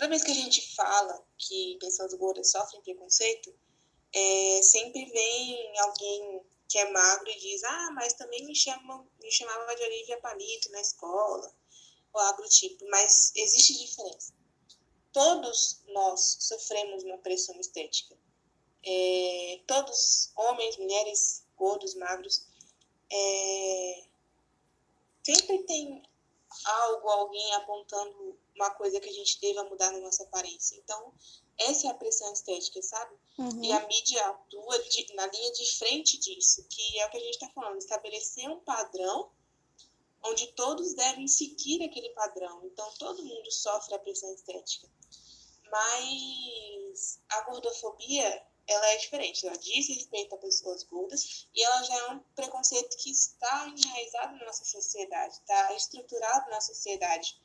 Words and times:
toda 0.00 0.08
vez 0.08 0.24
que 0.24 0.30
a 0.30 0.34
gente 0.34 0.74
fala 0.74 1.22
que 1.36 1.76
pessoas 1.78 2.14
gordas 2.14 2.50
sofrem 2.50 2.80
preconceito, 2.80 3.54
é, 4.14 4.62
sempre 4.62 5.04
vem 5.04 5.78
alguém 5.78 6.42
que 6.66 6.78
é 6.78 6.90
magro 6.90 7.28
e 7.28 7.38
diz, 7.38 7.62
ah, 7.64 7.90
mas 7.94 8.14
também 8.14 8.46
me, 8.46 8.56
chamam, 8.56 9.06
me 9.22 9.30
chamava 9.30 9.76
de 9.76 9.82
Olivia 9.82 10.18
Palito 10.22 10.72
na 10.72 10.80
escola, 10.80 11.54
ou 12.14 12.20
algo 12.22 12.42
tipo. 12.48 12.82
Mas 12.88 13.30
existe 13.36 13.78
diferença. 13.78 14.32
Todos 15.12 15.82
nós 15.88 16.38
sofremos 16.40 17.04
uma 17.04 17.18
pressão 17.18 17.60
estética. 17.60 18.16
É, 18.82 19.60
todos, 19.66 20.32
homens, 20.34 20.78
mulheres, 20.78 21.44
gordos, 21.56 21.94
magros, 21.94 22.46
é, 23.12 24.04
sempre 25.22 25.58
tem 25.64 26.02
algo, 26.64 27.08
alguém 27.08 27.54
apontando 27.54 28.38
uma 28.54 28.70
coisa 28.70 29.00
que 29.00 29.08
a 29.08 29.12
gente 29.12 29.40
deva 29.40 29.64
mudar 29.64 29.90
na 29.92 30.00
nossa 30.00 30.22
aparência. 30.24 30.76
Então, 30.76 31.12
essa 31.58 31.86
é 31.86 31.90
a 31.90 31.94
pressão 31.94 32.32
estética, 32.32 32.82
sabe? 32.82 33.16
Uhum. 33.38 33.64
E 33.64 33.72
a 33.72 33.86
mídia 33.86 34.26
atua 34.26 34.78
de, 34.82 35.14
na 35.14 35.26
linha 35.26 35.52
de 35.52 35.78
frente 35.78 36.18
disso, 36.18 36.66
que 36.68 36.98
é 36.98 37.06
o 37.06 37.10
que 37.10 37.16
a 37.16 37.20
gente 37.20 37.34
está 37.34 37.48
falando, 37.50 37.78
estabelecer 37.78 38.48
um 38.48 38.60
padrão 38.60 39.30
onde 40.22 40.48
todos 40.48 40.94
devem 40.94 41.26
seguir 41.26 41.82
aquele 41.82 42.10
padrão. 42.10 42.62
Então, 42.64 42.90
todo 42.98 43.24
mundo 43.24 43.50
sofre 43.50 43.94
a 43.94 43.98
pressão 43.98 44.32
estética. 44.34 44.88
Mas 45.70 47.20
a 47.28 47.42
gordofobia, 47.42 48.46
ela 48.70 48.86
é 48.92 48.96
diferente. 48.96 49.46
Ela 49.46 49.58
diz 49.58 49.88
respeito 49.88 50.34
a 50.34 50.38
pessoas 50.38 50.84
gordas 50.84 51.48
e 51.52 51.62
ela 51.62 51.82
já 51.82 51.94
é 51.94 52.10
um 52.12 52.20
preconceito 52.36 52.96
que 52.98 53.10
está 53.10 53.66
enraizado 53.66 54.36
na 54.36 54.44
nossa 54.44 54.64
sociedade, 54.64 55.34
está 55.34 55.74
estruturado 55.74 56.48
na 56.50 56.60
sociedade. 56.60 57.36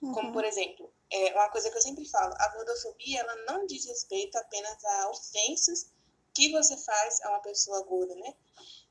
Uhum. 0.00 0.12
Como, 0.14 0.32
por 0.32 0.44
exemplo, 0.44 0.90
é 1.10 1.34
uma 1.34 1.50
coisa 1.50 1.70
que 1.70 1.76
eu 1.76 1.82
sempre 1.82 2.08
falo, 2.08 2.34
a 2.38 2.48
gordofobia, 2.48 3.20
ela 3.20 3.36
não 3.44 3.66
diz 3.66 3.84
respeito 3.84 4.36
apenas 4.38 4.82
a 4.82 5.10
ofensas 5.10 5.90
que 6.32 6.50
você 6.50 6.76
faz 6.78 7.20
a 7.22 7.30
uma 7.30 7.40
pessoa 7.40 7.82
gorda, 7.82 8.14
né? 8.14 8.34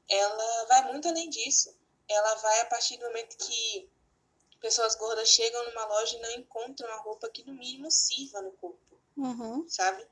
Ela 0.08 0.66
vai 0.66 0.92
muito 0.92 1.08
além 1.08 1.30
disso. 1.30 1.76
Ela 2.08 2.36
vai 2.36 2.62
a 2.62 2.66
partir 2.66 2.98
do 2.98 3.06
momento 3.06 3.36
que 3.38 3.90
pessoas 4.60 4.96
gordas 4.96 5.30
chegam 5.30 5.66
numa 5.70 5.86
loja 5.86 6.18
e 6.18 6.22
não 6.22 6.32
encontram 6.32 6.88
uma 6.88 7.02
roupa 7.02 7.30
que 7.30 7.44
no 7.44 7.54
mínimo 7.54 7.90
sirva 7.90 8.42
no 8.42 8.52
corpo, 8.52 9.00
uhum. 9.18 9.68
sabe? 9.68 10.06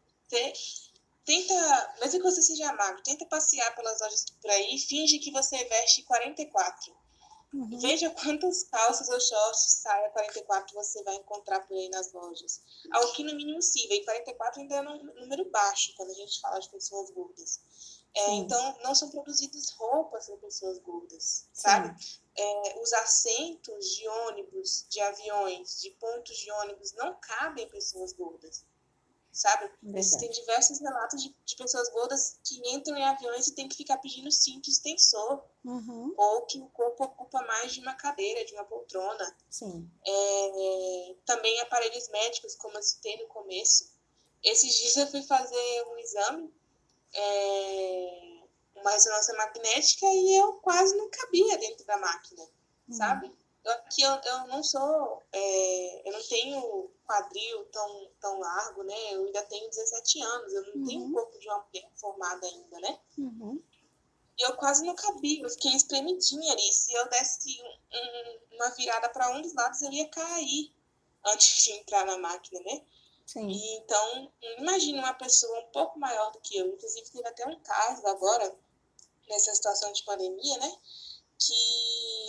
Tenta, 1.27 1.93
mesmo 1.99 2.21
que 2.21 2.31
você 2.31 2.41
seja 2.41 2.71
magro, 2.73 3.03
tenta 3.03 3.25
passear 3.25 3.75
pelas 3.75 3.99
lojas 3.99 4.23
por 4.41 4.49
aí 4.49 4.75
e 4.75 4.79
finge 4.79 5.19
que 5.19 5.29
você 5.29 5.61
veste 5.65 6.01
44. 6.03 6.95
Uhum. 7.53 7.79
Veja 7.79 8.09
quantas 8.09 8.63
calças 8.63 9.09
ou 9.09 9.19
shorts, 9.19 9.81
saia 9.81 10.09
44 10.09 10.73
você 10.73 11.03
vai 11.03 11.15
encontrar 11.15 11.59
por 11.61 11.75
aí 11.75 11.89
nas 11.89 12.13
lojas. 12.13 12.61
Algo 12.91 13.11
que 13.11 13.23
no 13.23 13.35
mínimo 13.35 13.61
sirva. 13.61 13.93
E 13.93 14.05
44 14.05 14.61
ainda 14.61 14.75
é 14.75 14.81
um 14.81 15.03
número 15.19 15.49
baixo 15.49 15.93
quando 15.97 16.11
a 16.11 16.13
gente 16.13 16.39
fala 16.39 16.59
de 16.59 16.69
pessoas 16.69 17.09
gordas. 17.11 17.59
É, 18.15 18.33
então, 18.33 18.77
não 18.83 18.95
são 18.95 19.09
produzidas 19.09 19.69
roupas 19.71 20.25
para 20.25 20.37
pessoas 20.37 20.79
gordas, 20.79 21.47
sabe? 21.53 21.93
É, 22.35 22.79
os 22.81 22.91
assentos 22.93 23.95
de 23.95 24.07
ônibus, 24.07 24.85
de 24.89 24.99
aviões, 25.01 25.81
de 25.81 25.91
pontos 25.91 26.37
de 26.37 26.49
ônibus 26.51 26.93
não 26.93 27.13
cabem 27.19 27.65
em 27.65 27.69
pessoas 27.69 28.13
gordas 28.13 28.65
sabe? 29.37 29.69
Existem 29.93 30.31
diversos 30.31 30.79
relatos 30.79 31.21
de, 31.21 31.35
de, 31.45 31.55
pessoas 31.55 31.87
gordas 31.91 32.39
que 32.43 32.59
entram 32.73 32.97
em 32.97 33.05
aviões 33.05 33.47
e 33.47 33.53
tem 33.53 33.69
que 33.69 33.77
ficar 33.77 33.97
pedindo 33.99 34.31
cinto 34.31 34.67
extensor, 34.67 35.43
uhum. 35.63 36.11
ou 36.17 36.41
que 36.47 36.59
o 36.59 36.65
corpo 36.69 37.03
ocupa 37.03 37.39
mais 37.43 37.71
de 37.71 37.79
uma 37.79 37.93
cadeira, 37.93 38.43
de 38.43 38.53
uma 38.55 38.65
poltrona. 38.65 39.37
Sim. 39.47 39.87
É, 40.03 41.15
também 41.23 41.59
aparelhos 41.61 42.09
médicos, 42.09 42.55
como 42.55 42.77
eu 42.79 42.81
citei 42.81 43.15
no 43.21 43.27
começo. 43.27 43.91
Esses 44.43 44.73
dias 44.73 44.97
eu 44.97 45.07
fui 45.07 45.21
fazer 45.21 45.85
um 45.91 45.97
exame, 45.99 46.51
é, 47.13 48.41
uma 48.77 48.89
ressonância 48.89 49.35
magnética, 49.35 50.07
e 50.07 50.35
eu 50.35 50.53
quase 50.53 50.97
não 50.97 51.11
cabia 51.11 51.59
dentro 51.59 51.85
da 51.85 51.97
máquina, 51.97 52.41
uhum. 52.41 52.95
sabe? 52.95 53.31
Que 53.89 54.01
eu, 54.01 54.11
eu 54.11 54.47
não 54.47 54.63
sou, 54.63 55.23
é, 55.31 56.09
eu 56.09 56.13
não 56.13 56.23
tenho 56.23 56.91
quadril 57.05 57.65
tão, 57.65 58.11
tão 58.19 58.39
largo, 58.39 58.83
né? 58.83 59.13
Eu 59.13 59.25
ainda 59.25 59.41
tenho 59.43 59.69
17 59.69 60.21
anos, 60.21 60.53
eu 60.53 60.61
não 60.67 60.73
uhum. 60.75 60.87
tenho 60.87 61.05
o 61.07 61.13
corpo 61.13 61.39
de 61.39 61.47
uma 61.47 61.65
mulher 61.65 61.89
formada 61.95 62.47
ainda, 62.47 62.79
né? 62.79 62.99
Uhum. 63.17 63.61
E 64.37 64.43
eu 64.43 64.55
quase 64.55 64.85
não 64.85 64.93
cabia, 64.93 65.43
eu 65.43 65.49
fiquei 65.49 65.73
espremidinha 65.73 66.53
ali. 66.53 66.71
Se 66.71 66.93
eu 66.93 67.09
desse 67.09 67.59
um, 67.61 67.97
um, 67.97 68.55
uma 68.55 68.69
virada 68.69 69.09
para 69.09 69.29
um 69.31 69.41
dos 69.41 69.53
lados, 69.53 69.81
eu 69.81 69.91
ia 69.91 70.07
cair 70.09 70.71
antes 71.25 71.63
de 71.63 71.71
entrar 71.71 72.05
na 72.05 72.17
máquina, 72.17 72.59
né? 72.61 72.85
Sim. 73.25 73.49
E, 73.49 73.77
então, 73.77 74.31
imagine 74.59 74.99
uma 74.99 75.13
pessoa 75.13 75.59
um 75.59 75.71
pouco 75.71 75.99
maior 75.99 76.31
do 76.31 76.39
que 76.39 76.57
eu. 76.57 76.67
Inclusive, 76.67 77.09
teve 77.09 77.27
até 77.27 77.45
um 77.47 77.59
caso 77.59 78.05
agora, 78.07 78.55
nessa 79.27 79.53
situação 79.53 79.91
de 79.91 80.03
pandemia, 80.03 80.57
né? 80.59 80.77
Que 81.39 82.27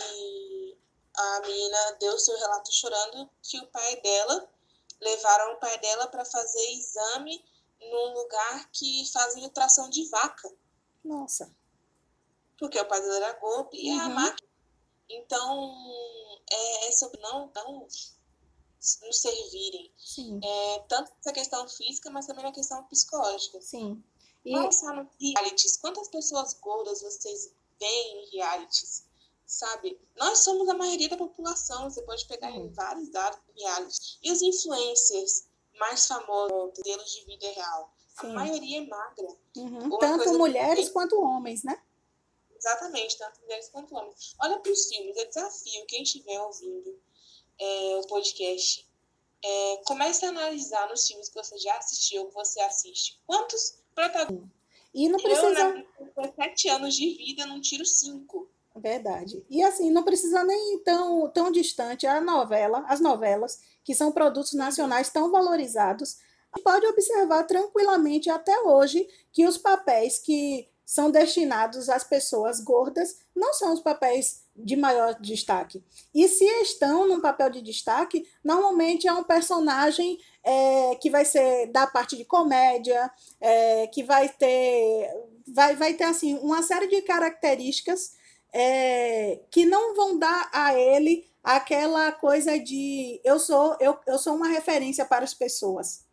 a 1.19 1.41
menina 1.41 1.91
deu 1.99 2.17
seu 2.17 2.37
relato 2.37 2.71
chorando 2.71 3.29
que 3.43 3.59
o 3.59 3.67
pai 3.67 4.01
dela 4.01 4.49
levaram 5.01 5.53
o 5.53 5.57
pai 5.57 5.77
dela 5.79 6.07
para 6.07 6.23
fazer 6.23 6.71
exame 6.71 7.43
num 7.81 8.13
lugar 8.13 8.69
que 8.71 9.05
fazia 9.11 9.49
tração 9.49 9.89
de 9.89 10.07
vaca. 10.09 10.49
Nossa. 11.03 11.53
Porque 12.57 12.79
o 12.79 12.85
pai 12.85 13.01
dela 13.01 13.15
era 13.15 13.33
golpe 13.39 13.77
e 13.77 13.91
uhum. 13.91 13.99
a 13.99 14.09
máquina. 14.09 14.49
Então, 15.09 15.75
é, 16.49 16.87
é 16.87 16.91
sobre 16.91 17.19
não, 17.21 17.51
não 17.53 17.79
nos 17.81 18.15
servirem. 19.11 19.91
Sim. 19.97 20.39
É, 20.43 20.79
tanto 20.87 21.11
essa 21.19 21.33
questão 21.33 21.67
física, 21.67 22.09
mas 22.09 22.27
também 22.27 22.43
na 22.43 22.51
questão 22.51 22.83
psicológica. 22.85 23.59
Sim. 23.61 24.01
E... 24.45 24.53
Pensar 24.53 24.93
no 24.93 25.09
realities. 25.19 25.77
Quantas 25.77 26.07
pessoas 26.07 26.53
gordas 26.53 27.01
vocês 27.01 27.51
veem 27.79 28.23
em 28.23 28.29
realities? 28.37 29.08
Sabe? 29.49 29.99
Nós 30.15 30.39
somos 30.39 30.69
a 30.69 30.75
maioria 30.75 31.09
da 31.09 31.17
população, 31.17 31.89
você 31.89 32.03
pode 32.03 32.25
pegar 32.27 32.51
em 32.51 32.69
vários 32.69 33.09
dados 33.09 33.39
reais. 33.57 34.19
E 34.21 34.31
os 34.31 34.41
influencers 34.43 35.47
mais 35.79 36.05
famosos, 36.05 36.77
modelos 36.77 37.11
de 37.11 37.25
vida 37.25 37.49
real, 37.51 37.91
Sim. 38.21 38.27
a 38.27 38.33
maioria 38.33 38.77
é 38.77 38.85
magra. 38.85 39.27
Uhum. 39.57 39.97
Tanto 39.97 40.37
mulheres 40.37 40.87
que... 40.87 40.93
quanto 40.93 41.19
homens, 41.19 41.63
né? 41.63 41.81
Exatamente, 42.55 43.17
tanto 43.17 43.41
mulheres 43.41 43.69
quanto 43.69 43.95
homens. 43.95 44.35
Olha 44.39 44.59
para 44.59 44.71
os 44.71 44.87
filmes, 44.87 45.17
eu 45.17 45.27
desafio 45.27 45.85
quem 45.87 46.03
estiver 46.03 46.39
ouvindo 46.41 47.01
é, 47.57 47.95
o 47.97 48.07
podcast, 48.07 48.87
é, 49.43 49.81
comece 49.85 50.25
a 50.25 50.29
analisar 50.29 50.87
nos 50.89 51.07
filmes 51.07 51.27
que 51.27 51.35
você 51.35 51.57
já 51.57 51.75
assistiu, 51.77 52.27
que 52.27 52.33
você 52.35 52.59
assiste. 52.61 53.19
Quantos 53.25 53.79
protagonistas? 53.95 54.59
E 54.93 55.09
não 55.09 55.19
precisa... 55.19 55.47
Eu, 55.47 56.13
na, 56.15 56.23
17 56.27 56.69
anos 56.69 56.95
de 56.95 57.15
vida, 57.15 57.45
não 57.45 57.61
tiro 57.61 57.85
cinco. 57.85 58.49
Verdade. 58.79 59.45
E 59.49 59.63
assim, 59.63 59.91
não 59.91 60.03
precisa 60.03 60.43
nem 60.43 60.79
tão, 60.79 61.29
tão 61.29 61.51
distante 61.51 62.07
a 62.07 62.21
novela, 62.21 62.85
as 62.87 62.99
novelas, 62.99 63.59
que 63.83 63.93
são 63.93 64.11
produtos 64.11 64.53
nacionais 64.53 65.09
tão 65.09 65.31
valorizados, 65.31 66.17
pode 66.63 66.85
observar 66.87 67.43
tranquilamente 67.43 68.29
até 68.29 68.57
hoje 68.61 69.07
que 69.31 69.45
os 69.45 69.57
papéis 69.57 70.17
que 70.19 70.67
são 70.89 71.11
destinados 71.11 71.87
às 71.87 72.03
pessoas 72.03 72.59
gordas 72.59 73.19
não 73.35 73.53
são 73.53 73.73
os 73.73 73.79
papéis 73.79 74.43
de 74.55 74.75
maior 74.75 75.13
destaque. 75.21 75.83
E 76.15 76.27
se 76.27 76.43
estão 76.63 77.07
num 77.07 77.21
papel 77.21 77.51
de 77.51 77.61
destaque, 77.61 78.27
normalmente 78.43 79.07
é 79.07 79.13
um 79.13 79.23
personagem 79.23 80.17
é, 80.43 80.95
que 80.95 81.11
vai 81.11 81.25
ser 81.25 81.67
da 81.67 81.85
parte 81.85 82.17
de 82.17 82.25
comédia, 82.25 83.11
é, 83.39 83.85
que 83.85 84.01
vai 84.01 84.29
ter, 84.29 85.11
vai, 85.47 85.75
vai 85.75 85.93
ter 85.93 86.05
assim 86.05 86.39
uma 86.39 86.63
série 86.63 86.87
de 86.87 87.03
características 87.03 88.17
é, 88.53 89.41
que 89.51 89.65
não 89.65 89.95
vão 89.95 90.17
dar 90.17 90.49
a 90.53 90.73
ele 90.73 91.29
aquela 91.43 92.11
coisa 92.11 92.59
de 92.59 93.21
eu 93.23 93.39
sou 93.39 93.77
eu, 93.79 93.97
eu 94.05 94.17
sou 94.17 94.35
uma 94.35 94.47
referência 94.47 95.05
para 95.05 95.23
as 95.23 95.33
pessoas. 95.33 96.07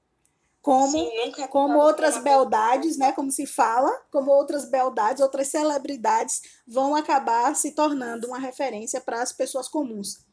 Como 0.63 0.99
Sim, 0.99 1.33
como 1.49 1.79
outras 1.79 2.19
beldades 2.19 2.97
né 2.97 3.13
como 3.13 3.31
se 3.31 3.47
fala 3.47 3.91
como 4.11 4.33
outras 4.33 4.65
beldades 4.65 5.23
outras 5.23 5.47
celebridades 5.47 6.43
vão 6.67 6.97
acabar 6.97 7.55
se 7.55 7.71
tornando 7.71 8.27
uma 8.27 8.39
referência 8.39 9.01
para 9.01 9.23
as 9.23 9.33
pessoas 9.33 9.69
comuns. 9.69 10.27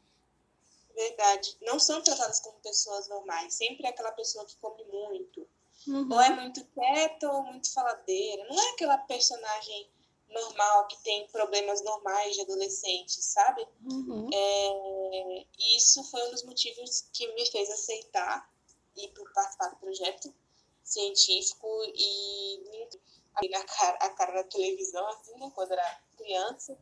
Verdade. 0.94 1.56
Não 1.62 1.78
são 1.78 2.00
tratadas 2.02 2.40
como 2.40 2.58
pessoas 2.60 3.08
normais. 3.08 3.54
Sempre 3.54 3.86
é 3.86 3.90
aquela 3.90 4.12
pessoa 4.12 4.44
que 4.46 4.56
come 4.58 4.84
muito. 4.84 5.46
Uhum. 5.86 6.08
ou 6.10 6.20
é 6.20 6.30
muito 6.30 6.64
quieta 6.66 7.30
ou 7.30 7.42
muito 7.42 7.70
faladeira. 7.72 8.46
Não 8.48 8.58
é 8.58 8.70
aquela 8.70 8.96
personagem 8.96 9.90
normal, 10.34 10.86
que 10.88 11.02
tem 11.02 11.26
problemas 11.28 11.82
normais 11.82 12.34
de 12.34 12.42
adolescente, 12.42 13.22
sabe? 13.22 13.66
Uhum. 13.90 14.28
É, 14.32 15.46
isso 15.76 16.02
foi 16.04 16.22
um 16.28 16.30
dos 16.30 16.42
motivos 16.42 17.08
que 17.12 17.26
me 17.34 17.46
fez 17.46 17.70
aceitar 17.70 18.50
e 18.96 19.08
participar 19.08 19.68
do 19.68 19.76
projeto 19.76 20.34
científico 20.82 21.66
e 21.94 22.88
ali 23.36 23.48
na 23.48 23.64
cara, 23.64 23.96
a 24.00 24.10
cara 24.10 24.32
da 24.42 24.44
televisão, 24.44 25.06
assim, 25.08 25.34
né, 25.38 25.50
quando 25.54 25.72
era 25.72 26.00
criança. 26.16 26.78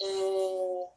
É, 0.00 0.88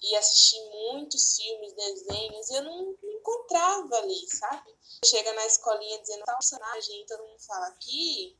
e 0.00 0.16
assisti 0.16 0.56
muitos 0.92 1.36
filmes, 1.36 1.72
desenhos, 1.72 2.50
e 2.50 2.54
eu 2.54 2.62
não 2.62 2.96
me 3.02 3.14
encontrava 3.14 3.96
ali, 3.96 4.28
sabe? 4.28 4.72
Chega 5.04 5.32
na 5.32 5.46
escolinha 5.46 5.98
dizendo 6.00 6.24
tal 6.24 6.36
personagem, 6.36 7.06
todo 7.06 7.24
mundo 7.24 7.40
fala 7.40 7.66
aqui, 7.68 8.36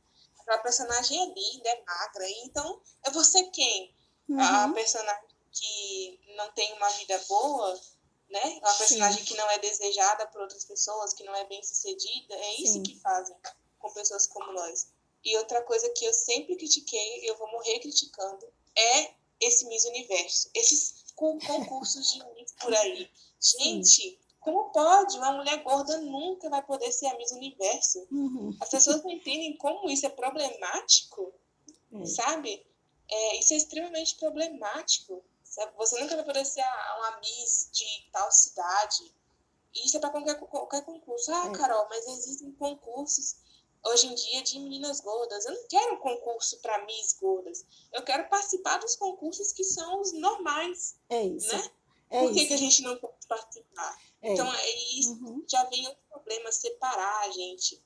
aquela 0.49 0.57
personagem 0.57 1.21
é 1.21 1.25
linda, 1.25 1.69
é 1.69 1.83
magra, 1.85 2.29
então 2.43 2.81
é 3.03 3.11
você 3.11 3.43
quem? 3.51 3.95
Uhum. 4.27 4.39
A 4.41 4.73
personagem 4.73 5.29
que 5.51 6.19
não 6.35 6.51
tem 6.53 6.73
uma 6.73 6.89
vida 6.89 7.17
boa, 7.27 7.79
né? 8.29 8.59
Uma 8.61 8.73
personagem 8.73 9.19
Sim. 9.19 9.25
que 9.25 9.37
não 9.37 9.49
é 9.51 9.59
desejada 9.59 10.27
por 10.27 10.41
outras 10.41 10.65
pessoas, 10.65 11.13
que 11.13 11.23
não 11.23 11.35
é 11.35 11.45
bem 11.45 11.63
sucedida, 11.63 12.33
é 12.33 12.55
isso 12.55 12.73
Sim. 12.73 12.83
que 12.83 12.99
fazem 12.99 13.35
com 13.77 13.93
pessoas 13.93 14.27
como 14.27 14.51
nós. 14.51 14.87
E 15.23 15.37
outra 15.37 15.61
coisa 15.63 15.89
que 15.91 16.05
eu 16.05 16.13
sempre 16.13 16.55
critiquei, 16.55 17.29
eu 17.29 17.37
vou 17.37 17.51
morrer 17.51 17.79
criticando, 17.79 18.47
é 18.75 19.13
esse 19.39 19.65
Miss 19.67 19.85
Universo, 19.85 20.49
esses 20.53 21.03
concursos 21.15 22.13
de 22.13 22.23
Miss 22.33 22.53
por 22.59 22.73
aí. 22.73 23.09
Gente, 23.39 24.19
como 24.39 24.71
pode? 24.71 25.17
Uma 25.17 25.33
mulher 25.33 25.61
gorda 25.63 25.97
nunca 25.99 26.49
vai 26.49 26.61
poder 26.63 26.91
ser 26.91 27.07
a 27.07 27.17
Miss 27.17 27.31
Universo. 27.31 28.07
Uhum. 28.11 28.55
As 28.59 28.69
pessoas 28.69 29.03
não 29.03 29.11
entendem 29.11 29.57
como 29.57 29.89
isso 29.89 30.05
é 30.05 30.09
problemático, 30.09 31.33
é. 31.93 32.05
sabe? 32.05 32.65
É, 33.09 33.39
isso 33.39 33.53
é 33.53 33.57
extremamente 33.57 34.15
problemático. 34.15 35.23
Sabe? 35.43 35.73
Você 35.77 35.99
nunca 35.99 36.15
vai 36.15 36.25
poder 36.25 36.45
ser 36.45 36.63
uma 36.97 37.19
Miss 37.19 37.69
de 37.73 38.09
tal 38.11 38.31
cidade. 38.31 39.13
Isso 39.73 39.97
é 39.97 39.99
para 39.99 40.09
qualquer, 40.09 40.39
qualquer 40.39 40.85
concurso. 40.85 41.31
Ah, 41.31 41.47
é. 41.47 41.57
Carol, 41.57 41.87
mas 41.89 42.07
existem 42.07 42.51
concursos 42.53 43.37
hoje 43.83 44.07
em 44.07 44.15
dia 44.15 44.41
de 44.41 44.59
meninas 44.59 45.01
gordas. 45.01 45.45
Eu 45.45 45.53
não 45.53 45.67
quero 45.67 45.95
um 45.95 45.99
concurso 45.99 46.59
para 46.59 46.85
Miss 46.85 47.13
gordas. 47.19 47.65
Eu 47.91 48.03
quero 48.03 48.29
participar 48.29 48.77
dos 48.77 48.95
concursos 48.95 49.51
que 49.51 49.63
são 49.63 50.01
os 50.01 50.13
normais. 50.13 50.97
É 51.09 51.23
isso. 51.23 51.55
Né? 51.55 51.71
É 52.09 52.19
Por 52.21 52.33
que, 52.33 52.39
isso. 52.39 52.47
que 52.47 52.53
a 52.53 52.57
gente 52.57 52.81
não 52.83 52.97
pode 52.97 53.27
participar? 53.27 53.97
É. 54.21 54.33
Então, 54.33 54.53
é 54.53 54.69
isso. 54.97 55.13
Uhum. 55.13 55.43
Já 55.47 55.63
vem 55.65 55.87
outro 55.87 56.03
problema, 56.09 56.51
separar 56.51 57.27
a 57.27 57.31
gente. 57.31 57.81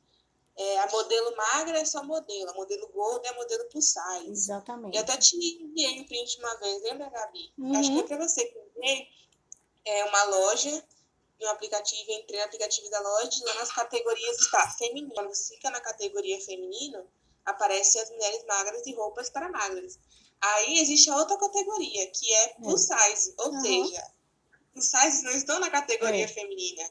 É, 0.56 0.80
a 0.80 0.91
modelo 0.91 1.35
magra 1.35 1.80
é 1.80 1.85
só 1.85 2.03
modelo, 2.03 2.51
a 2.51 2.53
modelo 2.53 2.88
gorda 2.89 3.27
é 3.27 3.33
modelo 3.33 3.65
plus 3.69 3.85
size. 3.85 4.30
Exatamente. 4.30 4.95
Eu 4.95 5.01
até 5.01 5.18
te 5.18 5.35
enviei 5.35 6.00
um 6.00 6.06
print 6.06 6.38
uma 6.39 6.56
vez, 6.57 6.83
lembra, 6.83 7.09
Gabi? 7.09 7.51
Uhum. 7.57 7.75
Acho 7.75 7.91
que 7.91 8.00
é 8.00 8.03
para 8.03 8.18
você 8.18 8.45
que 8.45 8.59
enviei. 8.59 9.07
É 9.85 10.06
uma 10.06 10.24
loja 10.25 10.83
no 11.41 11.50
aplicativo, 11.50 12.12
entrei 12.12 12.39
no 12.39 12.45
aplicativo 12.45 12.89
da 12.89 13.00
loja, 13.00 13.45
lá 13.45 13.56
nas 13.56 13.71
categorias 13.71 14.39
está 14.39 14.69
feminino. 14.77 15.13
Quando 15.13 15.30
você 15.30 15.56
fica 15.56 15.71
na 15.71 15.81
categoria 15.81 16.39
feminino, 16.39 17.06
aparece 17.45 18.00
as 18.00 18.09
mulheres 18.12 18.45
magras 18.45 18.85
e 18.85 18.94
roupas 18.94 19.30
para 19.30 19.50
magras. 19.50 20.00
Aí 20.39 20.80
existe 20.80 21.09
a 21.09 21.18
outra 21.18 21.38
categoria, 21.38 22.12
que 22.12 22.33
é 22.33 22.47
plus 22.62 22.89
é. 22.89 22.97
size, 22.97 23.33
ou 23.39 23.51
uhum. 23.51 23.62
seja, 23.62 24.13
plus 24.74 24.86
size 24.86 25.24
não 25.24 25.31
estão 25.31 25.60
na 25.60 25.70
categoria 25.70 26.25
é. 26.25 26.28
feminina. 26.28 26.84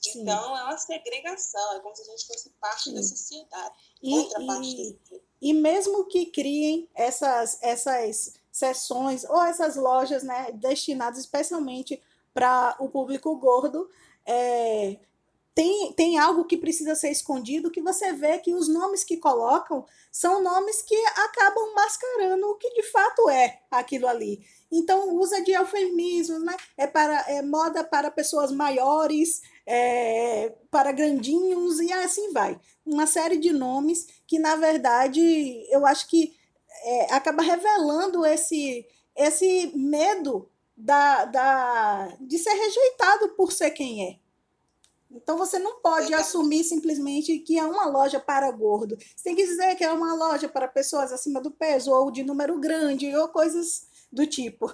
Sim. 0.00 0.22
Então, 0.22 0.56
é 0.56 0.64
uma 0.64 0.78
segregação, 0.78 1.76
é 1.76 1.80
como 1.80 1.94
se 1.94 2.02
a 2.02 2.04
gente 2.06 2.26
fosse 2.26 2.50
parte 2.60 2.84
Sim. 2.84 2.94
da 2.94 3.02
sociedade, 3.02 3.74
e, 4.02 4.14
outra 4.14 4.46
parte 4.46 4.68
e, 4.68 4.92
da. 5.10 5.20
E 5.42 5.52
mesmo 5.52 6.06
que 6.06 6.26
criem 6.26 6.88
essas, 6.94 7.58
essas 7.62 8.34
sessões 8.50 9.24
ou 9.24 9.42
essas 9.42 9.76
lojas 9.76 10.22
né, 10.22 10.52
destinadas 10.52 11.18
especialmente 11.18 12.02
para 12.32 12.76
o 12.78 12.88
público 12.88 13.34
gordo, 13.36 13.90
é, 14.24 14.98
tem, 15.54 15.92
tem 15.94 16.18
algo 16.18 16.44
que 16.44 16.56
precisa 16.56 16.94
ser 16.94 17.10
escondido 17.10 17.70
que 17.70 17.82
você 17.82 18.12
vê 18.12 18.38
que 18.38 18.54
os 18.54 18.68
nomes 18.68 19.02
que 19.02 19.16
colocam 19.16 19.84
são 20.10 20.42
nomes 20.42 20.80
que 20.82 20.96
acabam 20.96 21.74
mascarando 21.74 22.46
o 22.46 22.54
que 22.54 22.70
de 22.70 22.82
fato 22.84 23.28
é 23.28 23.60
aquilo 23.70 24.06
ali. 24.06 24.40
Então, 24.70 25.16
usa 25.16 25.42
de 25.42 25.50
eufemismos, 25.50 26.42
né? 26.44 26.56
É, 26.76 26.86
para, 26.86 27.24
é 27.28 27.42
moda 27.42 27.82
para 27.82 28.10
pessoas 28.10 28.52
maiores, 28.52 29.42
é, 29.66 30.54
para 30.70 30.92
grandinhos 30.92 31.80
e 31.80 31.92
assim 31.92 32.32
vai. 32.32 32.58
Uma 32.86 33.06
série 33.06 33.36
de 33.36 33.52
nomes 33.52 34.06
que, 34.26 34.38
na 34.38 34.54
verdade, 34.54 35.66
eu 35.70 35.84
acho 35.84 36.08
que 36.08 36.32
é, 36.84 37.12
acaba 37.12 37.42
revelando 37.42 38.24
esse, 38.24 38.86
esse 39.16 39.72
medo 39.74 40.48
da, 40.76 41.24
da, 41.24 42.16
de 42.20 42.38
ser 42.38 42.54
rejeitado 42.54 43.30
por 43.30 43.52
ser 43.52 43.72
quem 43.72 44.08
é. 44.08 44.19
Então 45.10 45.36
você 45.36 45.58
não 45.58 45.80
pode 45.80 46.14
assumir 46.14 46.62
simplesmente 46.62 47.38
que 47.40 47.58
é 47.58 47.64
uma 47.64 47.86
loja 47.86 48.20
para 48.20 48.50
gordo. 48.50 48.96
Você 48.96 49.24
tem 49.24 49.34
que 49.34 49.44
dizer 49.44 49.74
que 49.74 49.84
é 49.84 49.92
uma 49.92 50.14
loja 50.14 50.48
para 50.48 50.68
pessoas 50.68 51.12
acima 51.12 51.40
do 51.40 51.50
peso 51.50 51.90
ou 51.92 52.10
de 52.10 52.22
número 52.22 52.58
grande 52.60 53.14
ou 53.16 53.28
coisas 53.28 53.88
do 54.12 54.26
tipo. 54.26 54.72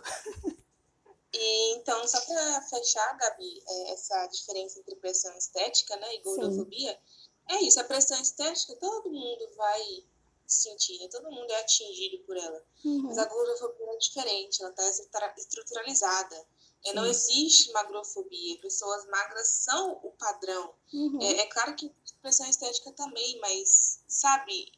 E, 1.32 1.74
então, 1.74 2.06
só 2.08 2.18
para 2.20 2.62
fechar, 2.62 3.16
Gabi, 3.18 3.62
é, 3.68 3.92
essa 3.92 4.26
diferença 4.28 4.78
entre 4.78 4.96
pressão 4.96 5.36
estética 5.36 5.94
né, 5.96 6.14
e 6.14 6.22
gordofobia, 6.22 6.92
Sim. 6.92 7.56
é 7.56 7.62
isso, 7.62 7.78
a 7.78 7.84
pressão 7.84 8.18
estética 8.20 8.74
todo 8.76 9.10
mundo 9.10 9.46
vai 9.54 10.04
sentir, 10.46 10.98
né? 10.98 11.08
todo 11.08 11.30
mundo 11.30 11.50
é 11.50 11.60
atingido 11.60 12.24
por 12.24 12.36
ela. 12.36 12.64
Uhum. 12.84 13.02
Mas 13.02 13.18
a 13.18 13.26
gordofobia 13.26 13.92
é 13.92 13.96
diferente, 13.98 14.62
ela 14.62 14.70
está 14.70 15.34
estruturalizada. 15.36 16.46
É, 16.84 16.92
não 16.92 17.04
existe 17.04 17.72
magrofobia, 17.72 18.60
pessoas 18.60 19.06
magras 19.06 19.48
são 19.48 19.92
o 20.02 20.10
padrão. 20.12 20.74
Uhum. 20.92 21.18
É, 21.20 21.40
é, 21.40 21.46
claro 21.46 21.74
que 21.74 21.92
pressão 22.22 22.48
estética 22.48 22.92
também, 22.92 23.38
mas, 23.40 24.02
sabe, 24.08 24.72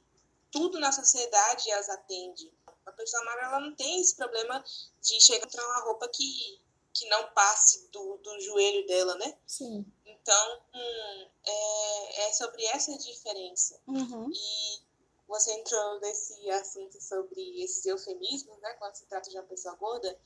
tudo 0.51 0.79
na 0.79 0.93
sociedade 0.93 1.71
as 1.73 1.89
atende. 1.89 2.53
A 2.87 2.93
pessoa 2.93 3.25
magra 3.25 3.47
ela 3.47 3.61
não 3.61 3.75
tem 3.75 4.01
esse 4.01 4.15
problema 4.15 4.63
de 5.03 5.21
chegar 5.21 5.49
a 5.57 5.67
uma 5.67 5.85
roupa 5.85 6.09
que, 6.09 6.61
que 6.93 7.09
não 7.09 7.29
passe 7.33 7.89
do, 7.89 8.17
do 8.19 8.41
joelho 8.41 8.87
dela, 8.87 9.15
né? 9.17 9.39
Sim. 9.47 9.85
Então, 10.05 10.63
hum, 10.75 11.29
é, 11.47 12.29
é 12.29 12.33
sobre 12.33 12.65
essa 12.67 12.97
diferença. 12.99 13.81
Uhum. 13.87 14.31
E 14.33 14.83
você 15.27 15.53
entrou 15.53 16.01
nesse 16.01 16.51
assunto 16.51 17.01
sobre 17.03 17.63
esses 17.63 17.85
eufemismos, 17.85 18.59
né? 18.61 18.73
Quando 18.75 18.95
se 18.95 19.07
trata 19.07 19.29
de 19.29 19.37
uma 19.37 19.45
pessoa 19.45 19.75
gorda, 19.77 20.19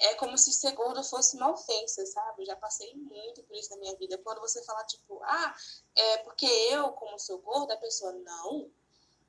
é 0.00 0.14
como 0.14 0.38
se 0.38 0.52
ser 0.52 0.72
gorda 0.72 1.02
fosse 1.02 1.36
uma 1.36 1.50
ofensa, 1.50 2.06
sabe? 2.06 2.42
Eu 2.42 2.46
já 2.46 2.56
passei 2.56 2.94
muito 2.94 3.42
por 3.42 3.56
isso 3.56 3.70
na 3.70 3.76
minha 3.78 3.96
vida. 3.96 4.18
Quando 4.18 4.40
você 4.40 4.62
fala, 4.64 4.84
tipo, 4.84 5.20
ah, 5.24 5.56
é 5.94 6.18
porque 6.18 6.46
eu, 6.46 6.92
como 6.92 7.18
sou 7.18 7.38
gorda, 7.38 7.74
a 7.74 7.78
pessoa, 7.78 8.12
não, 8.12 8.70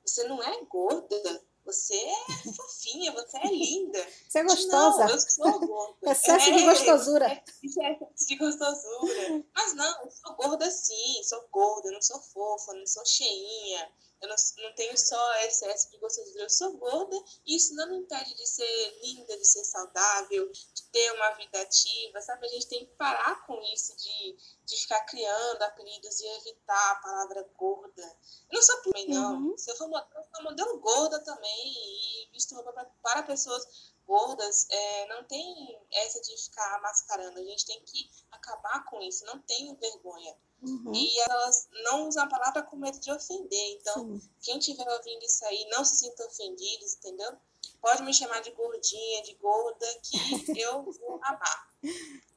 você 0.04 0.24
não 0.24 0.42
é 0.42 0.64
gorda, 0.64 1.42
você 1.64 1.94
é 1.94 2.52
fofinha, 2.52 3.12
você 3.12 3.38
é 3.38 3.46
linda. 3.48 4.06
Você 4.28 4.38
é 4.38 4.44
gostosa. 4.44 5.04
Não, 5.04 5.10
eu 5.10 5.20
sou 5.20 5.60
gorda. 5.60 5.96
Excesso 6.10 6.50
é, 6.50 6.52
de 6.52 6.62
gostosura. 6.64 7.26
É, 7.26 7.32
é 7.32 7.92
excesso 7.92 8.26
de 8.28 8.36
gostosura. 8.36 9.44
Mas 9.54 9.74
não, 9.74 10.04
eu 10.04 10.10
sou 10.10 10.34
gorda 10.36 10.70
sim, 10.70 11.22
sou 11.24 11.48
gorda, 11.50 11.90
não 11.90 12.02
sou 12.02 12.20
fofa, 12.20 12.72
não 12.74 12.86
sou 12.86 13.04
cheinha 13.04 13.90
eu 14.20 14.28
não, 14.28 14.36
não 14.58 14.74
tenho 14.74 14.96
só 14.98 15.34
excesso 15.44 15.90
de 15.90 15.98
gostosura, 15.98 16.44
eu 16.44 16.50
sou 16.50 16.76
gorda 16.76 17.16
e 17.46 17.56
isso 17.56 17.74
não 17.74 17.88
me 17.88 17.96
impede 17.96 18.34
de 18.34 18.46
ser 18.46 19.00
linda, 19.02 19.36
de 19.36 19.46
ser 19.46 19.64
saudável, 19.64 20.50
de 20.50 20.82
ter 20.90 21.12
uma 21.12 21.30
vida 21.30 21.60
ativa, 21.60 22.20
sabe? 22.20 22.46
A 22.46 22.50
gente 22.50 22.68
tem 22.68 22.86
que 22.86 22.92
parar 22.92 23.46
com 23.46 23.60
isso 23.72 23.96
de, 23.96 24.36
de 24.64 24.76
ficar 24.76 25.00
criando 25.06 25.62
apelidos 25.62 26.20
e 26.20 26.26
evitar 26.38 26.90
a 26.92 26.96
palavra 26.96 27.48
gorda. 27.56 28.02
Eu 28.50 28.54
não 28.54 28.62
sou 28.62 28.82
também, 28.82 29.08
não. 29.08 29.36
Uhum. 29.36 29.58
Se 29.58 29.70
eu 29.70 29.76
for 29.76 29.88
modelo, 29.88 30.10
eu 30.14 30.24
sou 30.34 30.44
modelo 30.44 30.80
gorda 30.80 31.22
também 31.24 31.72
e 31.72 32.28
visto 32.32 32.54
roupa 32.54 32.72
pra, 32.72 32.84
para 33.02 33.22
pessoas 33.22 33.66
gordas, 34.06 34.66
é, 34.68 35.06
não 35.06 35.24
tem 35.24 35.80
essa 35.92 36.20
de 36.20 36.36
ficar 36.36 36.80
mascarando. 36.82 37.38
A 37.38 37.44
gente 37.44 37.64
tem 37.64 37.80
que 37.84 38.10
acabar 38.32 38.84
com 38.86 39.00
isso, 39.00 39.24
não 39.24 39.40
tenho 39.42 39.76
vergonha. 39.76 40.36
Uhum. 40.62 40.92
E 40.94 41.20
elas 41.20 41.68
não 41.84 42.08
usam 42.08 42.24
a 42.24 42.28
palavra 42.28 42.62
com 42.62 42.76
medo 42.76 42.98
de 42.98 43.10
ofender. 43.10 43.78
Então, 43.80 44.18
Sim. 44.18 44.30
quem 44.42 44.58
estiver 44.58 44.86
ouvindo 44.88 45.24
isso 45.24 45.44
aí, 45.46 45.66
não 45.70 45.84
se 45.84 45.96
sinta 45.96 46.26
ofendidos, 46.26 46.94
entendeu? 46.96 47.32
Pode 47.80 48.02
me 48.02 48.12
chamar 48.12 48.40
de 48.40 48.50
gordinha, 48.50 49.22
de 49.22 49.34
gorda, 49.34 49.86
que 50.02 50.16
eu 50.60 50.82
vou 50.82 51.20
amar. 51.22 51.70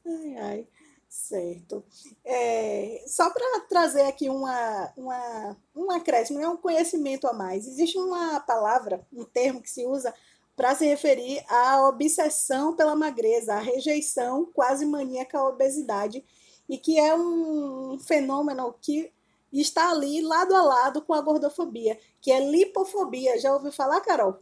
Ai, 0.05 0.37
ai. 0.37 0.67
Certo. 1.13 1.85
É, 2.25 3.03
só 3.05 3.29
para 3.29 3.59
trazer 3.69 4.01
aqui 4.01 4.29
uma, 4.29 4.91
uma, 4.97 5.57
um 5.75 5.91
acréscimo, 5.91 6.41
é 6.41 6.47
um 6.49 6.57
conhecimento 6.57 7.27
a 7.27 7.33
mais. 7.33 7.67
Existe 7.67 7.99
uma 7.99 8.39
palavra, 8.39 9.05
um 9.13 9.23
termo 9.23 9.61
que 9.61 9.69
se 9.69 9.85
usa 9.85 10.11
para 10.55 10.73
se 10.73 10.87
referir 10.87 11.43
à 11.47 11.87
obsessão 11.87 12.75
pela 12.75 12.95
magreza, 12.95 13.53
à 13.53 13.59
rejeição 13.59 14.45
quase 14.53 14.87
maníaca 14.87 15.37
à 15.37 15.47
obesidade, 15.47 16.25
e 16.67 16.77
que 16.77 16.99
é 16.99 17.15
um 17.15 17.99
fenômeno 17.99 18.73
que 18.81 19.11
está 19.51 19.91
ali 19.91 20.21
lado 20.21 20.55
a 20.55 20.61
lado 20.61 21.01
com 21.01 21.13
a 21.13 21.21
gordofobia, 21.21 21.99
que 22.21 22.31
é 22.31 22.39
lipofobia. 22.39 23.39
Já 23.39 23.53
ouviu 23.53 23.71
falar, 23.71 24.01
Carol? 24.01 24.39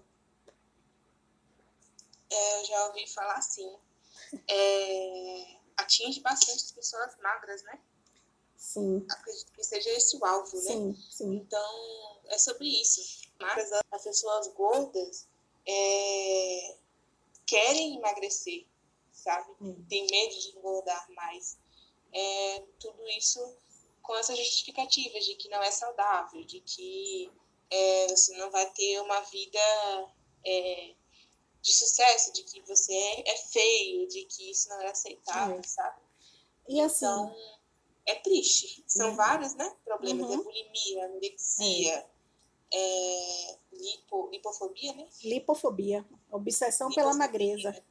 É, 2.29 2.61
eu 2.61 2.65
já 2.65 2.85
ouvi 2.87 3.07
falar 3.07 3.41
sim. 3.41 3.75
É, 4.47 5.57
atinge 5.77 6.21
bastante 6.21 6.63
as 6.63 6.71
pessoas 6.71 7.17
magras, 7.21 7.61
né? 7.63 7.79
Sim. 8.55 9.05
Acredito 9.09 9.51
que 9.51 9.63
seja 9.63 9.89
esse 9.89 10.15
o 10.17 10.23
alvo, 10.23 10.55
né? 10.55 10.61
Sim, 10.61 10.95
sim. 11.09 11.35
Então, 11.35 12.19
é 12.27 12.37
sobre 12.37 12.67
isso. 12.67 13.27
Magras, 13.39 13.69
as 13.91 14.03
pessoas 14.03 14.47
gordas 14.49 15.27
é, 15.67 16.75
querem 17.45 17.97
emagrecer, 17.97 18.65
sabe? 19.11 19.51
Hum. 19.59 19.83
Tem 19.89 20.07
medo 20.07 20.39
de 20.39 20.57
engordar 20.57 21.05
mais. 21.11 21.57
É, 22.13 22.63
tudo 22.79 23.07
isso 23.09 23.39
com 24.01 24.15
essa 24.17 24.35
justificativa 24.35 25.19
de 25.19 25.35
que 25.35 25.49
não 25.49 25.61
é 25.61 25.71
saudável, 25.71 26.43
de 26.43 26.59
que 26.61 27.31
é, 27.69 28.07
você 28.09 28.35
não 28.37 28.51
vai 28.51 28.69
ter 28.71 28.99
uma 29.01 29.21
vida 29.21 29.59
é, 30.45 30.93
de 31.61 31.73
sucesso, 31.73 32.33
de 32.33 32.43
que 32.43 32.61
você 32.61 32.93
é, 32.93 33.31
é, 33.31 33.37
feio, 33.37 34.07
de 34.07 34.25
que 34.25 34.51
isso 34.51 34.67
não 34.69 34.81
é 34.81 34.89
aceitável, 34.89 35.59
é. 35.59 35.63
sabe? 35.63 36.01
E 36.67 36.81
assim, 36.81 37.05
então, 37.05 37.35
é 38.05 38.15
triste. 38.15 38.83
São 38.87 39.11
uhum. 39.11 39.15
vários 39.15 39.55
né, 39.55 39.73
problemas, 39.85 40.27
uhum. 40.27 40.33
é 40.33 40.43
bulimia, 40.43 41.05
anorexia, 41.05 42.05
é. 42.73 43.57
lipo, 43.71 44.29
lipofobia, 44.31 44.93
né? 44.93 45.07
Lipofobia, 45.23 46.05
obsessão 46.31 46.89
lipofobia. 46.89 47.11
pela 47.11 47.13
magreza. 47.13 47.83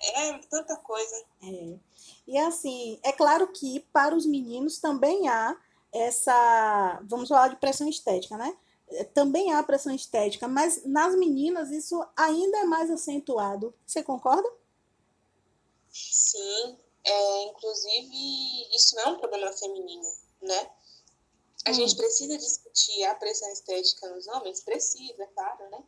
É, 0.00 0.38
tanta 0.50 0.76
coisa. 0.76 1.24
É. 1.42 1.78
E 2.26 2.38
assim, 2.38 2.98
é 3.02 3.12
claro 3.12 3.48
que 3.48 3.80
para 3.92 4.14
os 4.14 4.26
meninos 4.26 4.78
também 4.78 5.28
há 5.28 5.56
essa, 5.92 7.00
vamos 7.04 7.28
falar 7.28 7.48
de 7.48 7.56
pressão 7.56 7.88
estética, 7.88 8.36
né? 8.36 8.56
É, 8.90 9.04
também 9.04 9.52
há 9.52 9.62
pressão 9.62 9.94
estética, 9.94 10.46
mas 10.46 10.84
nas 10.84 11.14
meninas 11.16 11.70
isso 11.70 12.04
ainda 12.16 12.58
é 12.58 12.64
mais 12.64 12.90
acentuado. 12.90 13.74
Você 13.86 14.02
concorda? 14.02 14.48
Sim, 15.90 16.78
é, 17.04 17.42
inclusive 17.44 18.76
isso 18.76 18.94
não 18.96 19.02
é 19.04 19.08
um 19.08 19.18
problema 19.18 19.52
feminino, 19.52 20.08
né? 20.42 20.70
A 21.66 21.70
hum. 21.70 21.74
gente 21.74 21.96
precisa 21.96 22.38
discutir 22.38 23.04
a 23.04 23.14
pressão 23.14 23.50
estética 23.52 24.08
nos 24.10 24.26
homens? 24.28 24.60
Precisa, 24.60 25.26
claro, 25.34 25.70
né? 25.70 25.82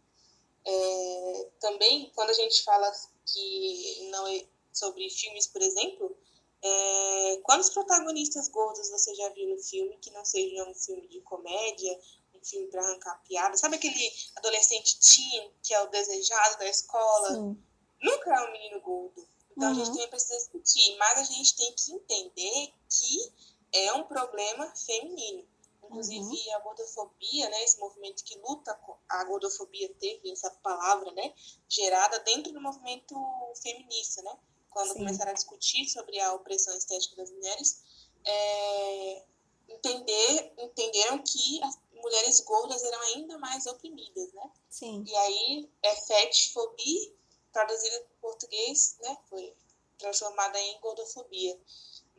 É, 0.66 1.48
também, 1.60 2.10
quando 2.14 2.30
a 2.30 2.34
gente 2.34 2.62
fala 2.62 2.90
que 3.26 4.08
não 4.10 4.26
é 4.26 4.44
sobre 4.72 5.08
filmes, 5.10 5.46
por 5.46 5.62
exemplo, 5.62 6.16
é, 6.62 7.40
quantos 7.42 7.70
protagonistas 7.70 8.48
gordos 8.48 8.90
você 8.90 9.14
já 9.14 9.28
viu 9.30 9.48
no 9.48 9.58
filme 9.58 9.96
que 9.98 10.10
não 10.10 10.24
seja 10.24 10.68
um 10.68 10.74
filme 10.74 11.08
de 11.08 11.20
comédia, 11.22 11.98
um 12.34 12.44
filme 12.44 12.66
para 12.68 12.82
arrancar 12.82 13.22
piada? 13.26 13.56
Sabe 13.56 13.76
aquele 13.76 14.12
adolescente 14.36 14.98
teen 15.00 15.50
que 15.62 15.72
é 15.72 15.82
o 15.82 15.88
desejado 15.88 16.58
da 16.58 16.68
escola? 16.68 17.34
Sim. 17.34 17.62
Nunca 18.02 18.34
é 18.34 18.48
um 18.48 18.52
menino 18.52 18.80
gordo. 18.80 19.26
Então 19.56 19.68
uhum. 19.68 19.74
a 19.74 19.74
gente 19.74 19.88
uhum. 19.88 19.94
também 19.94 20.10
precisa 20.10 20.36
discutir, 20.36 20.96
mas 20.96 21.18
a 21.18 21.24
gente 21.24 21.56
tem 21.56 21.72
que 21.72 21.92
entender 21.92 22.72
que 22.88 23.32
é 23.72 23.92
um 23.94 24.04
problema 24.04 24.72
feminino. 24.74 25.46
Inclusive 25.90 26.24
uhum. 26.24 26.54
a 26.54 26.58
gordofobia, 26.60 27.48
né, 27.48 27.64
esse 27.64 27.80
movimento 27.80 28.22
que 28.22 28.38
luta 28.38 28.78
a 29.08 29.24
gordofobia 29.24 29.92
teve 29.98 30.30
essa 30.30 30.48
palavra, 30.62 31.10
né, 31.10 31.34
gerada 31.68 32.20
dentro 32.20 32.52
do 32.52 32.60
movimento 32.60 33.16
feminista, 33.60 34.22
né? 34.22 34.38
Quando 34.70 34.92
Sim. 34.92 34.98
começaram 34.98 35.32
a 35.32 35.34
discutir 35.34 35.88
sobre 35.88 36.20
a 36.20 36.32
opressão 36.32 36.76
estética 36.76 37.16
das 37.16 37.30
mulheres, 37.32 37.82
é, 38.24 39.24
entender, 39.68 40.54
entenderam 40.58 41.18
que 41.24 41.60
as 41.64 41.76
mulheres 41.92 42.40
gordas 42.40 42.84
eram 42.84 43.00
ainda 43.00 43.36
mais 43.38 43.66
oprimidas, 43.66 44.32
né? 44.32 44.50
Sim. 44.68 45.02
E 45.04 45.16
aí 45.16 45.70
é 45.82 45.96
fetfobia, 45.96 47.12
traduzida 47.52 47.96
em 47.96 48.20
português, 48.20 48.96
né, 49.00 49.18
foi 49.28 49.52
transformada 49.98 50.58
em 50.60 50.80
gordofobia 50.80 51.60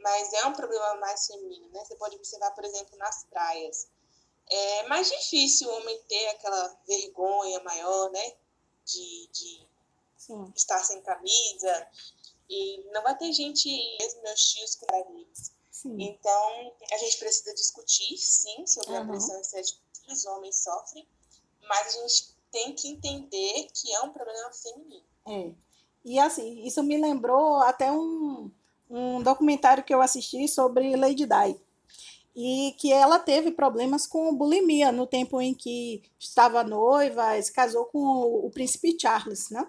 mas 0.02 0.34
é 0.34 0.46
um 0.46 0.54
problema 0.54 0.96
mais 0.96 1.28
feminino, 1.28 1.70
né? 1.70 1.84
Você 1.86 1.96
pode 1.96 2.16
observar, 2.16 2.52
por 2.52 2.64
exemplo, 2.66 2.98
nas 2.98 3.24
praias. 3.26 3.88
É 4.50 4.88
mais 4.88 5.10
difícil 5.10 5.70
o 5.70 5.78
homem 5.78 5.98
ter 6.08 6.28
aquela 6.30 6.80
vergonha 6.88 7.60
maior, 7.64 8.12
né? 8.12 8.34
De, 8.86 9.30
de 9.32 9.68
estar 10.56 10.80
sem 10.84 11.02
camisa. 11.02 11.88
E 12.50 12.84
não 12.92 13.02
vai 13.04 13.18
ter 13.18 13.32
gente, 13.32 13.70
mesmo 14.00 14.22
meus 14.24 14.44
tios, 14.52 14.76
com 14.76 14.96
amigos. 14.96 15.52
Então, 15.84 16.74
a 16.92 16.98
gente 16.98 17.18
precisa 17.18 17.54
discutir, 17.56 18.18
sim, 18.18 18.68
sobre 18.68 18.92
uhum. 18.92 19.02
a 19.02 19.06
pressão 19.08 19.40
estética 19.42 19.80
que 19.94 20.14
os 20.14 20.26
homens 20.26 20.58
sofrem, 20.58 21.08
mas 21.68 21.88
a 21.88 22.02
gente 22.02 22.36
tem 22.52 22.76
que 22.76 22.90
entender 22.90 23.68
que 23.74 23.92
é 23.94 24.02
um 24.02 24.12
problema 24.12 24.52
feminino. 24.52 25.06
É. 25.28 25.52
E 26.04 26.20
assim, 26.20 26.66
isso 26.66 26.84
me 26.84 26.98
lembrou 26.98 27.58
até 27.58 27.92
um, 27.92 28.52
um 28.92 29.24
documentário 29.24 29.84
que 29.84 29.94
eu 29.94 30.02
assisti 30.02 30.48
sobre 30.48 30.96
Lady 30.96 31.26
Di. 31.26 31.60
E 32.36 32.76
que 32.78 32.94
ela 32.94 33.20
teve 33.20 33.52
problemas 33.52 34.06
com 34.06 34.34
bulimia 34.36 34.92
no 34.92 35.06
tempo 35.06 35.42
em 35.42 35.54
que 35.54 36.02
estava 36.20 36.64
noiva, 36.64 37.42
se 37.42 37.52
casou 37.52 37.86
com 37.86 38.00
o, 38.00 38.46
o 38.46 38.52
príncipe 38.52 38.98
Charles, 39.00 39.50
né? 39.50 39.68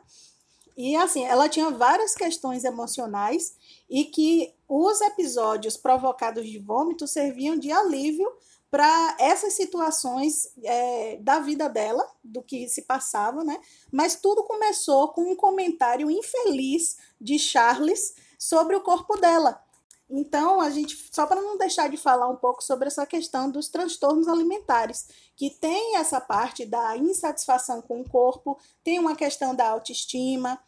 E 0.76 0.96
assim, 0.96 1.24
ela 1.24 1.48
tinha 1.48 1.70
várias 1.70 2.14
questões 2.14 2.64
emocionais 2.64 3.54
e 3.90 4.04
que 4.04 4.54
os 4.68 5.00
episódios 5.00 5.76
provocados 5.76 6.48
de 6.48 6.58
vômito 6.58 7.06
serviam 7.06 7.56
de 7.58 7.70
alívio 7.70 8.30
para 8.70 9.16
essas 9.20 9.52
situações 9.52 10.50
é, 10.64 11.18
da 11.18 11.40
vida 11.40 11.68
dela, 11.68 12.10
do 12.24 12.42
que 12.42 12.66
se 12.68 12.82
passava, 12.82 13.44
né? 13.44 13.60
Mas 13.92 14.16
tudo 14.16 14.44
começou 14.44 15.08
com 15.08 15.30
um 15.30 15.36
comentário 15.36 16.10
infeliz 16.10 16.96
de 17.20 17.38
Charles 17.38 18.14
sobre 18.42 18.74
o 18.74 18.80
corpo 18.80 19.16
dela. 19.18 19.62
Então, 20.10 20.60
a 20.60 20.68
gente, 20.68 21.08
só 21.12 21.26
para 21.28 21.40
não 21.40 21.56
deixar 21.56 21.88
de 21.88 21.96
falar 21.96 22.28
um 22.28 22.34
pouco 22.34 22.60
sobre 22.60 22.88
essa 22.88 23.06
questão 23.06 23.48
dos 23.48 23.68
transtornos 23.68 24.26
alimentares, 24.26 25.06
que 25.36 25.48
tem 25.48 25.96
essa 25.96 26.20
parte 26.20 26.66
da 26.66 26.96
insatisfação 26.96 27.80
com 27.80 28.00
o 28.00 28.08
corpo, 28.08 28.58
tem 28.82 28.98
uma 28.98 29.14
questão 29.14 29.54
da 29.54 29.68
autoestima, 29.68 30.58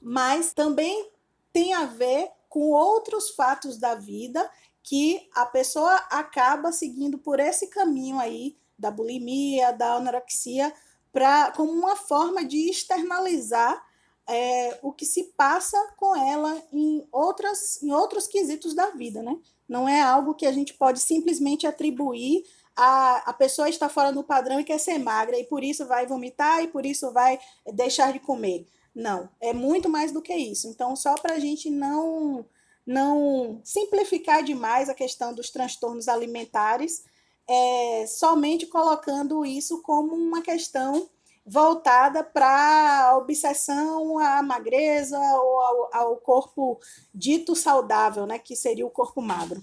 mas 0.00 0.54
também 0.54 1.12
tem 1.52 1.74
a 1.74 1.84
ver 1.84 2.30
com 2.48 2.70
outros 2.70 3.28
fatos 3.28 3.76
da 3.76 3.94
vida 3.94 4.50
que 4.82 5.28
a 5.34 5.44
pessoa 5.44 5.94
acaba 6.10 6.72
seguindo 6.72 7.18
por 7.18 7.38
esse 7.38 7.66
caminho 7.66 8.18
aí 8.18 8.56
da 8.78 8.90
bulimia, 8.90 9.70
da 9.70 9.96
anorexia, 9.96 10.72
pra, 11.12 11.52
como 11.52 11.70
uma 11.72 11.94
forma 11.94 12.42
de 12.42 12.70
externalizar 12.70 13.84
é, 14.28 14.78
o 14.82 14.92
que 14.92 15.06
se 15.06 15.24
passa 15.36 15.76
com 15.96 16.16
ela 16.16 16.62
em, 16.72 17.06
outras, 17.12 17.82
em 17.82 17.92
outros 17.92 18.26
quesitos 18.26 18.74
da 18.74 18.90
vida, 18.90 19.22
né? 19.22 19.36
Não 19.68 19.88
é 19.88 20.00
algo 20.00 20.34
que 20.34 20.46
a 20.46 20.52
gente 20.52 20.74
pode 20.74 21.00
simplesmente 21.00 21.66
atribuir 21.66 22.44
a, 22.76 23.30
a 23.30 23.32
pessoa 23.32 23.68
está 23.70 23.88
fora 23.88 24.12
do 24.12 24.22
padrão 24.22 24.60
e 24.60 24.64
quer 24.64 24.78
ser 24.78 24.98
magra, 24.98 25.38
e 25.38 25.44
por 25.44 25.64
isso 25.64 25.86
vai 25.86 26.06
vomitar 26.06 26.62
e 26.62 26.68
por 26.68 26.84
isso 26.84 27.10
vai 27.10 27.40
deixar 27.72 28.12
de 28.12 28.20
comer. 28.20 28.66
Não, 28.94 29.28
é 29.40 29.52
muito 29.54 29.88
mais 29.88 30.12
do 30.12 30.20
que 30.20 30.34
isso. 30.34 30.68
Então, 30.68 30.94
só 30.94 31.14
para 31.14 31.34
a 31.34 31.38
gente 31.38 31.70
não, 31.70 32.44
não 32.86 33.60
simplificar 33.64 34.44
demais 34.44 34.88
a 34.88 34.94
questão 34.94 35.32
dos 35.32 35.50
transtornos 35.50 36.06
alimentares, 36.06 37.04
é, 37.48 38.06
somente 38.06 38.66
colocando 38.66 39.44
isso 39.44 39.80
como 39.82 40.14
uma 40.14 40.42
questão 40.42 41.08
voltada 41.46 42.24
para 42.24 43.10
a 43.10 43.16
obsessão 43.16 44.18
à 44.18 44.42
magreza 44.42 45.18
ou 45.18 45.60
ao, 45.60 45.94
ao, 45.94 46.16
corpo 46.16 46.80
dito 47.14 47.54
saudável, 47.54 48.26
né, 48.26 48.38
que 48.38 48.56
seria 48.56 48.84
o 48.84 48.90
corpo 48.90 49.22
magro. 49.22 49.62